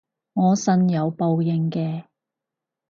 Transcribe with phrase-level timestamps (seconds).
[0.33, 2.05] 我信有報應嘅